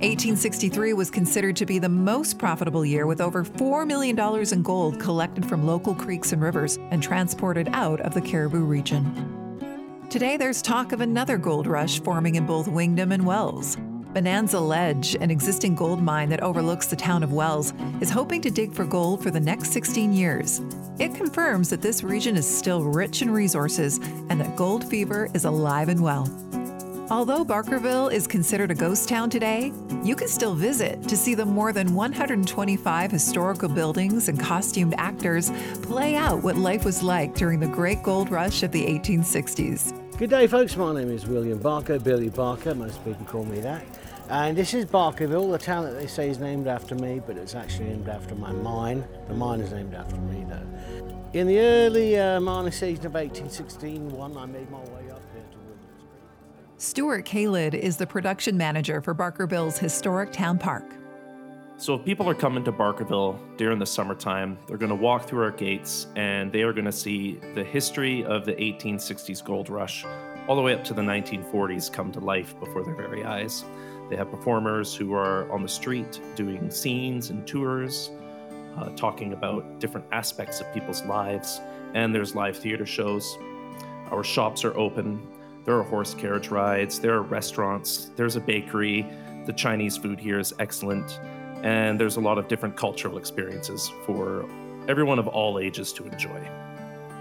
1863 0.00 0.92
was 0.92 1.08
considered 1.08 1.54
to 1.54 1.64
be 1.64 1.78
the 1.78 1.88
most 1.88 2.40
profitable 2.40 2.84
year 2.84 3.06
with 3.06 3.20
over 3.20 3.44
$4 3.44 3.86
million 3.86 4.18
in 4.52 4.62
gold 4.64 4.98
collected 4.98 5.46
from 5.46 5.64
local 5.64 5.94
creeks 5.94 6.32
and 6.32 6.42
rivers 6.42 6.80
and 6.90 7.00
transported 7.00 7.68
out 7.72 8.00
of 8.00 8.14
the 8.14 8.20
Cariboo 8.20 8.64
region. 8.64 9.41
Today, 10.12 10.36
there's 10.36 10.60
talk 10.60 10.92
of 10.92 11.00
another 11.00 11.38
gold 11.38 11.66
rush 11.66 11.98
forming 12.02 12.34
in 12.34 12.44
both 12.44 12.66
Wingdam 12.66 13.14
and 13.14 13.24
Wells. 13.24 13.78
Bonanza 14.12 14.60
Ledge, 14.60 15.14
an 15.14 15.30
existing 15.30 15.74
gold 15.74 16.02
mine 16.02 16.28
that 16.28 16.42
overlooks 16.42 16.86
the 16.86 16.96
town 16.96 17.22
of 17.22 17.32
Wells, 17.32 17.72
is 18.02 18.10
hoping 18.10 18.42
to 18.42 18.50
dig 18.50 18.74
for 18.74 18.84
gold 18.84 19.22
for 19.22 19.30
the 19.30 19.40
next 19.40 19.72
16 19.72 20.12
years. 20.12 20.60
It 20.98 21.14
confirms 21.14 21.70
that 21.70 21.80
this 21.80 22.02
region 22.02 22.36
is 22.36 22.46
still 22.46 22.84
rich 22.84 23.22
in 23.22 23.30
resources 23.30 24.00
and 24.28 24.38
that 24.38 24.54
gold 24.54 24.84
fever 24.84 25.30
is 25.32 25.46
alive 25.46 25.88
and 25.88 26.02
well. 26.02 26.28
Although 27.10 27.42
Barkerville 27.42 28.12
is 28.12 28.26
considered 28.26 28.70
a 28.70 28.74
ghost 28.74 29.08
town 29.08 29.30
today, 29.30 29.72
you 30.04 30.14
can 30.14 30.28
still 30.28 30.54
visit 30.54 31.02
to 31.08 31.16
see 31.16 31.34
the 31.34 31.46
more 31.46 31.72
than 31.72 31.94
125 31.94 33.10
historical 33.10 33.68
buildings 33.70 34.28
and 34.28 34.38
costumed 34.38 34.94
actors 34.98 35.50
play 35.80 36.16
out 36.16 36.42
what 36.42 36.56
life 36.56 36.84
was 36.84 37.02
like 37.02 37.34
during 37.34 37.60
the 37.60 37.66
great 37.66 38.02
gold 38.02 38.30
rush 38.30 38.62
of 38.62 38.72
the 38.72 38.84
1860s. 38.84 40.01
Good 40.22 40.30
day, 40.30 40.46
folks. 40.46 40.76
My 40.76 40.94
name 40.94 41.10
is 41.10 41.26
William 41.26 41.58
Barker, 41.58 41.98
Billy 41.98 42.28
Barker. 42.28 42.76
Most 42.76 43.04
people 43.04 43.24
call 43.24 43.44
me 43.44 43.58
that. 43.58 43.82
And 44.28 44.56
this 44.56 44.72
is 44.72 44.84
Barkerville, 44.84 45.50
the 45.50 45.58
town 45.58 45.82
that 45.82 45.98
they 45.98 46.06
say 46.06 46.30
is 46.30 46.38
named 46.38 46.68
after 46.68 46.94
me, 46.94 47.20
but 47.26 47.36
it's 47.36 47.56
actually 47.56 47.88
named 47.88 48.08
after 48.08 48.36
my 48.36 48.52
mine. 48.52 49.04
The 49.26 49.34
mine 49.34 49.58
is 49.58 49.72
named 49.72 49.94
after 49.94 50.14
me, 50.14 50.46
though. 50.48 51.10
In 51.32 51.48
the 51.48 51.58
early 51.58 52.16
uh, 52.16 52.38
mining 52.38 52.70
season 52.70 53.06
of 53.06 53.14
1816, 53.14 54.12
one, 54.12 54.36
I 54.36 54.46
made 54.46 54.70
my 54.70 54.78
way 54.78 55.10
up 55.10 55.22
here 55.34 55.42
to 55.42 55.58
Woodlands. 55.58 56.04
Stuart 56.76 57.24
Kalid 57.24 57.74
is 57.74 57.96
the 57.96 58.06
production 58.06 58.56
manager 58.56 59.00
for 59.00 59.16
Barkerville's 59.16 59.78
historic 59.78 60.30
town 60.30 60.56
park. 60.56 60.84
So, 61.82 61.96
if 61.96 62.04
people 62.04 62.28
are 62.28 62.34
coming 62.34 62.62
to 62.62 62.70
Barkerville 62.70 63.36
during 63.56 63.80
the 63.80 63.86
summertime, 63.86 64.56
they're 64.68 64.76
going 64.76 64.90
to 64.90 64.94
walk 64.94 65.26
through 65.26 65.42
our 65.42 65.50
gates 65.50 66.06
and 66.14 66.52
they 66.52 66.62
are 66.62 66.72
going 66.72 66.84
to 66.84 66.92
see 66.92 67.40
the 67.56 67.64
history 67.64 68.24
of 68.24 68.44
the 68.44 68.52
1860s 68.52 69.44
gold 69.44 69.68
rush 69.68 70.04
all 70.46 70.54
the 70.54 70.62
way 70.62 70.74
up 70.74 70.84
to 70.84 70.94
the 70.94 71.02
1940s 71.02 71.92
come 71.92 72.12
to 72.12 72.20
life 72.20 72.56
before 72.60 72.84
their 72.84 72.94
very 72.94 73.24
eyes. 73.24 73.64
They 74.08 74.14
have 74.14 74.30
performers 74.30 74.94
who 74.94 75.12
are 75.14 75.50
on 75.50 75.64
the 75.64 75.68
street 75.68 76.20
doing 76.36 76.70
scenes 76.70 77.30
and 77.30 77.44
tours, 77.48 78.12
uh, 78.78 78.90
talking 78.90 79.32
about 79.32 79.80
different 79.80 80.06
aspects 80.12 80.60
of 80.60 80.72
people's 80.72 81.02
lives, 81.06 81.60
and 81.94 82.14
there's 82.14 82.36
live 82.36 82.56
theater 82.56 82.86
shows. 82.86 83.36
Our 84.12 84.22
shops 84.22 84.64
are 84.64 84.78
open. 84.78 85.20
There 85.64 85.76
are 85.76 85.82
horse 85.82 86.14
carriage 86.14 86.46
rides. 86.46 87.00
There 87.00 87.14
are 87.14 87.22
restaurants. 87.22 88.12
There's 88.14 88.36
a 88.36 88.40
bakery. 88.40 89.04
The 89.46 89.52
Chinese 89.52 89.96
food 89.96 90.20
here 90.20 90.38
is 90.38 90.54
excellent. 90.60 91.18
And 91.62 91.98
there's 91.98 92.16
a 92.16 92.20
lot 92.20 92.38
of 92.38 92.48
different 92.48 92.76
cultural 92.76 93.18
experiences 93.18 93.90
for 94.04 94.48
everyone 94.88 95.18
of 95.18 95.28
all 95.28 95.58
ages 95.58 95.92
to 95.94 96.04
enjoy. 96.04 96.48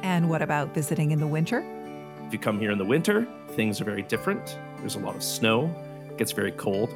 And 0.01 0.29
what 0.29 0.41
about 0.41 0.73
visiting 0.73 1.11
in 1.11 1.19
the 1.19 1.27
winter? 1.27 1.63
If 2.25 2.33
you 2.33 2.39
come 2.39 2.59
here 2.59 2.71
in 2.71 2.77
the 2.77 2.85
winter, 2.85 3.27
things 3.49 3.79
are 3.79 3.83
very 3.83 4.01
different. 4.01 4.57
There's 4.79 4.95
a 4.95 4.99
lot 4.99 5.15
of 5.15 5.23
snow, 5.23 5.73
it 6.09 6.17
gets 6.17 6.31
very 6.31 6.51
cold. 6.53 6.93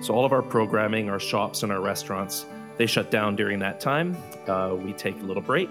So, 0.00 0.14
all 0.14 0.24
of 0.24 0.32
our 0.32 0.42
programming, 0.42 1.08
our 1.08 1.20
shops, 1.20 1.62
and 1.62 1.70
our 1.70 1.80
restaurants, 1.80 2.44
they 2.76 2.86
shut 2.86 3.10
down 3.10 3.36
during 3.36 3.58
that 3.60 3.80
time. 3.80 4.16
Uh, 4.46 4.74
we 4.76 4.92
take 4.92 5.14
a 5.20 5.24
little 5.24 5.42
break. 5.42 5.70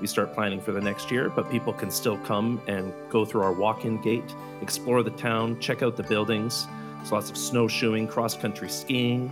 We 0.00 0.06
start 0.06 0.34
planning 0.34 0.60
for 0.60 0.72
the 0.72 0.80
next 0.80 1.10
year, 1.10 1.28
but 1.28 1.50
people 1.50 1.72
can 1.72 1.90
still 1.90 2.18
come 2.18 2.60
and 2.66 2.92
go 3.08 3.24
through 3.24 3.42
our 3.42 3.52
walk 3.52 3.84
in 3.84 4.00
gate, 4.00 4.34
explore 4.62 5.02
the 5.02 5.10
town, 5.10 5.60
check 5.60 5.82
out 5.82 5.96
the 5.96 6.02
buildings. 6.02 6.66
There's 6.96 7.12
lots 7.12 7.30
of 7.30 7.36
snowshoeing, 7.36 8.08
cross 8.08 8.36
country 8.36 8.68
skiing, 8.68 9.30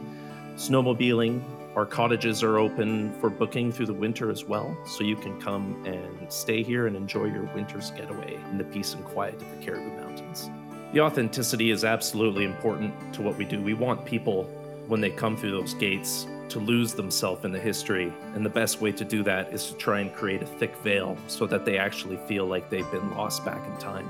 snowmobiling. 0.56 1.42
Our 1.76 1.86
cottages 1.86 2.42
are 2.42 2.58
open 2.58 3.12
for 3.14 3.28
booking 3.28 3.72
through 3.72 3.86
the 3.86 3.94
winter 3.94 4.30
as 4.30 4.44
well, 4.44 4.76
so 4.86 5.02
you 5.02 5.16
can 5.16 5.40
come 5.40 5.84
and 5.84 6.32
stay 6.32 6.62
here 6.62 6.86
and 6.86 6.96
enjoy 6.96 7.24
your 7.24 7.44
winter's 7.54 7.90
getaway 7.90 8.38
in 8.50 8.58
the 8.58 8.64
peace 8.64 8.94
and 8.94 9.04
quiet 9.04 9.34
of 9.34 9.58
the 9.58 9.64
Cariboo 9.64 9.90
Mountains. 10.00 10.50
The 10.92 11.00
authenticity 11.00 11.72
is 11.72 11.84
absolutely 11.84 12.44
important 12.44 12.94
to 13.14 13.22
what 13.22 13.36
we 13.36 13.44
do. 13.44 13.60
We 13.60 13.74
want 13.74 14.04
people, 14.04 14.44
when 14.86 15.00
they 15.00 15.10
come 15.10 15.36
through 15.36 15.50
those 15.50 15.74
gates, 15.74 16.28
to 16.50 16.60
lose 16.60 16.94
themselves 16.94 17.44
in 17.44 17.50
the 17.50 17.58
history. 17.58 18.12
And 18.34 18.44
the 18.44 18.50
best 18.50 18.80
way 18.80 18.92
to 18.92 19.04
do 19.04 19.24
that 19.24 19.52
is 19.52 19.66
to 19.66 19.74
try 19.74 20.00
and 20.00 20.14
create 20.14 20.42
a 20.42 20.46
thick 20.46 20.76
veil 20.76 21.16
so 21.26 21.46
that 21.46 21.64
they 21.64 21.78
actually 21.78 22.18
feel 22.28 22.46
like 22.46 22.70
they've 22.70 22.90
been 22.92 23.10
lost 23.10 23.44
back 23.44 23.66
in 23.66 23.76
time. 23.78 24.08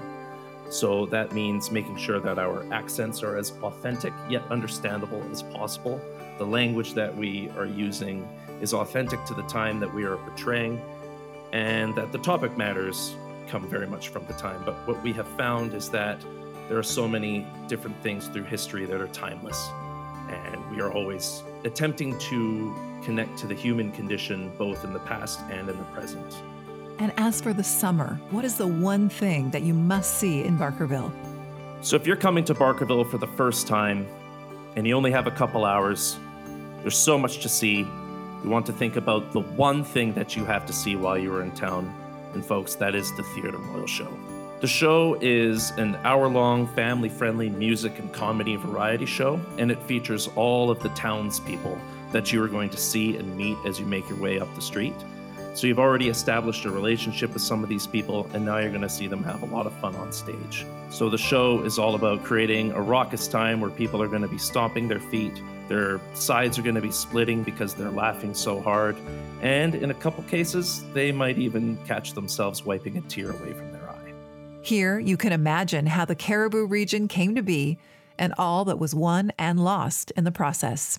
So 0.74 1.06
that 1.06 1.30
means 1.30 1.70
making 1.70 1.98
sure 1.98 2.18
that 2.18 2.36
our 2.36 2.66
accents 2.72 3.22
are 3.22 3.36
as 3.36 3.52
authentic 3.62 4.12
yet 4.28 4.42
understandable 4.50 5.22
as 5.30 5.40
possible. 5.40 6.00
The 6.38 6.46
language 6.46 6.94
that 6.94 7.16
we 7.16 7.48
are 7.50 7.64
using 7.64 8.28
is 8.60 8.74
authentic 8.74 9.24
to 9.26 9.34
the 9.34 9.44
time 9.44 9.78
that 9.78 9.94
we 9.94 10.02
are 10.02 10.16
portraying, 10.16 10.82
and 11.52 11.94
that 11.94 12.10
the 12.10 12.18
topic 12.18 12.56
matters 12.56 13.14
come 13.46 13.68
very 13.68 13.86
much 13.86 14.08
from 14.08 14.26
the 14.26 14.32
time. 14.32 14.64
But 14.64 14.74
what 14.88 15.00
we 15.04 15.12
have 15.12 15.28
found 15.36 15.74
is 15.74 15.90
that 15.90 16.20
there 16.68 16.76
are 16.76 16.82
so 16.82 17.06
many 17.06 17.46
different 17.68 17.96
things 18.02 18.26
through 18.26 18.42
history 18.42 18.84
that 18.84 19.00
are 19.00 19.06
timeless, 19.06 19.68
and 20.28 20.70
we 20.72 20.80
are 20.80 20.92
always 20.92 21.44
attempting 21.62 22.18
to 22.18 22.74
connect 23.04 23.38
to 23.38 23.46
the 23.46 23.54
human 23.54 23.92
condition 23.92 24.50
both 24.58 24.82
in 24.82 24.92
the 24.92 24.98
past 24.98 25.38
and 25.52 25.68
in 25.68 25.78
the 25.78 25.84
present. 25.94 26.34
And 26.98 27.12
as 27.16 27.40
for 27.40 27.52
the 27.52 27.64
summer, 27.64 28.20
what 28.30 28.44
is 28.44 28.56
the 28.56 28.66
one 28.66 29.08
thing 29.08 29.50
that 29.50 29.62
you 29.62 29.74
must 29.74 30.18
see 30.18 30.44
in 30.44 30.56
Barkerville? 30.56 31.10
So, 31.80 31.96
if 31.96 32.06
you're 32.06 32.16
coming 32.16 32.44
to 32.44 32.54
Barkerville 32.54 33.10
for 33.10 33.18
the 33.18 33.26
first 33.26 33.66
time 33.66 34.06
and 34.76 34.86
you 34.86 34.94
only 34.96 35.10
have 35.10 35.26
a 35.26 35.30
couple 35.30 35.64
hours, 35.64 36.18
there's 36.82 36.96
so 36.96 37.18
much 37.18 37.40
to 37.42 37.48
see. 37.48 37.78
You 37.78 38.50
want 38.50 38.66
to 38.66 38.72
think 38.72 38.96
about 38.96 39.32
the 39.32 39.40
one 39.40 39.84
thing 39.84 40.12
that 40.14 40.36
you 40.36 40.44
have 40.44 40.66
to 40.66 40.72
see 40.72 40.96
while 40.96 41.18
you 41.18 41.34
are 41.34 41.42
in 41.42 41.50
town. 41.52 41.92
And, 42.32 42.44
folks, 42.44 42.74
that 42.76 42.94
is 42.94 43.14
the 43.16 43.22
Theatre 43.22 43.58
Royal 43.58 43.86
Show. 43.86 44.12
The 44.60 44.68
show 44.68 45.18
is 45.20 45.72
an 45.72 45.96
hour 46.04 46.28
long, 46.28 46.66
family 46.68 47.08
friendly 47.08 47.50
music 47.50 47.98
and 47.98 48.12
comedy 48.12 48.56
variety 48.56 49.04
show, 49.04 49.40
and 49.58 49.70
it 49.70 49.82
features 49.82 50.28
all 50.36 50.70
of 50.70 50.80
the 50.80 50.88
townspeople 50.90 51.78
that 52.12 52.32
you 52.32 52.42
are 52.42 52.48
going 52.48 52.70
to 52.70 52.78
see 52.78 53.16
and 53.16 53.36
meet 53.36 53.58
as 53.66 53.78
you 53.80 53.84
make 53.84 54.08
your 54.08 54.18
way 54.18 54.38
up 54.38 54.54
the 54.54 54.62
street. 54.62 54.94
So 55.54 55.68
you've 55.68 55.78
already 55.78 56.08
established 56.08 56.64
a 56.64 56.70
relationship 56.70 57.32
with 57.32 57.40
some 57.40 57.62
of 57.62 57.68
these 57.68 57.86
people, 57.86 58.28
and 58.34 58.44
now 58.44 58.58
you're 58.58 58.70
going 58.70 58.82
to 58.82 58.88
see 58.88 59.06
them 59.06 59.22
have 59.22 59.42
a 59.42 59.46
lot 59.46 59.66
of 59.66 59.72
fun 59.74 59.94
on 59.94 60.12
stage. 60.12 60.66
So 60.90 61.08
the 61.08 61.16
show 61.16 61.62
is 61.62 61.78
all 61.78 61.94
about 61.94 62.24
creating 62.24 62.72
a 62.72 62.80
raucous 62.80 63.28
time 63.28 63.60
where 63.60 63.70
people 63.70 64.02
are 64.02 64.08
going 64.08 64.22
to 64.22 64.28
be 64.28 64.36
stomping 64.36 64.88
their 64.88 64.98
feet, 64.98 65.40
their 65.68 66.00
sides 66.12 66.58
are 66.58 66.62
going 66.62 66.74
to 66.74 66.80
be 66.80 66.90
splitting 66.90 67.44
because 67.44 67.72
they're 67.72 67.90
laughing 67.90 68.34
so 68.34 68.60
hard, 68.60 68.96
and 69.42 69.76
in 69.76 69.92
a 69.92 69.94
couple 69.94 70.24
cases, 70.24 70.82
they 70.92 71.12
might 71.12 71.38
even 71.38 71.78
catch 71.86 72.14
themselves 72.14 72.64
wiping 72.64 72.98
a 72.98 73.00
tear 73.02 73.30
away 73.30 73.52
from 73.52 73.70
their 73.70 73.88
eye. 73.88 74.12
Here, 74.62 74.98
you 74.98 75.16
can 75.16 75.32
imagine 75.32 75.86
how 75.86 76.04
the 76.04 76.16
Cariboo 76.16 76.66
region 76.66 77.06
came 77.06 77.36
to 77.36 77.42
be 77.42 77.78
and 78.18 78.34
all 78.38 78.64
that 78.64 78.78
was 78.78 78.94
won 78.94 79.32
and 79.38 79.62
lost 79.62 80.10
in 80.16 80.24
the 80.24 80.32
process. 80.32 80.98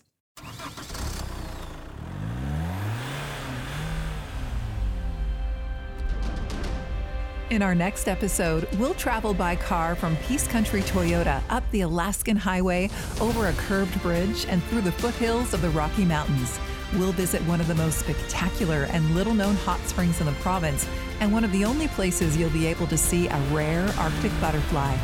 In 7.52 7.62
our 7.62 7.76
next 7.76 8.08
episode, 8.08 8.68
we'll 8.80 8.96
travel 8.96 9.32
by 9.32 9.56
car 9.56 9.94
from 9.94 10.18
Peace 10.28 10.48
Country 10.48 10.82
Toyota 10.82 11.44
up 11.52 11.64
the 11.70 11.82
Alaskan 11.82 12.36
Highway, 12.36 12.90
over 13.22 13.50
a 13.50 13.54
curved 13.54 14.02
bridge, 14.02 14.48
and 14.50 14.64
through 14.64 14.82
the 14.82 14.92
foothills 14.92 15.54
of 15.54 15.62
the 15.62 15.70
Rocky 15.70 16.06
Mountains. 16.06 16.60
We'll 16.94 17.12
visit 17.12 17.44
one 17.44 17.62
of 17.62 17.68
the 17.68 17.76
most 17.76 18.00
spectacular 18.00 18.88
and 18.90 19.14
little 19.14 19.36
known 19.36 19.54
hot 19.58 19.80
springs 19.82 20.20
in 20.22 20.26
the 20.26 20.32
province, 20.34 20.88
and 21.20 21.32
one 21.32 21.44
of 21.44 21.52
the 21.52 21.64
only 21.64 21.88
places 21.90 22.36
you'll 22.36 22.50
be 22.50 22.66
able 22.66 22.88
to 22.88 22.98
see 22.98 23.28
a 23.28 23.38
rare 23.52 23.88
Arctic 24.00 24.32
butterfly. 24.42 24.98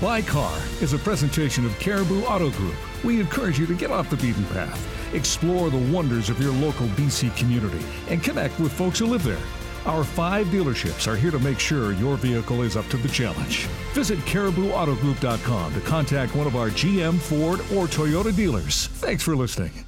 By 0.00 0.22
Car 0.22 0.56
is 0.80 0.92
a 0.92 0.98
presentation 0.98 1.66
of 1.66 1.76
Cariboo 1.80 2.22
Auto 2.22 2.50
Group. 2.50 2.76
We 3.02 3.18
encourage 3.18 3.58
you 3.58 3.66
to 3.66 3.74
get 3.74 3.90
off 3.90 4.10
the 4.10 4.16
beaten 4.16 4.44
path, 4.46 5.12
explore 5.12 5.70
the 5.70 5.92
wonders 5.92 6.30
of 6.30 6.40
your 6.40 6.52
local 6.52 6.86
BC 6.88 7.36
community, 7.36 7.84
and 8.08 8.22
connect 8.22 8.60
with 8.60 8.72
folks 8.72 9.00
who 9.00 9.06
live 9.06 9.24
there. 9.24 9.42
Our 9.86 10.04
five 10.04 10.46
dealerships 10.48 11.10
are 11.10 11.16
here 11.16 11.30
to 11.30 11.38
make 11.38 11.58
sure 11.58 11.92
your 11.92 12.16
vehicle 12.16 12.62
is 12.62 12.76
up 12.76 12.86
to 12.88 12.96
the 12.96 13.08
challenge. 13.08 13.66
Visit 13.94 14.18
CaribooAutoGroup.com 14.20 15.74
to 15.74 15.80
contact 15.80 16.34
one 16.34 16.46
of 16.46 16.54
our 16.56 16.68
GM, 16.68 17.18
Ford, 17.18 17.60
or 17.74 17.86
Toyota 17.86 18.34
dealers. 18.34 18.88
Thanks 18.88 19.22
for 19.22 19.34
listening. 19.34 19.84